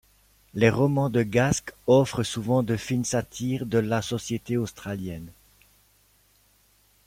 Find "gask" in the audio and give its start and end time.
1.21-1.73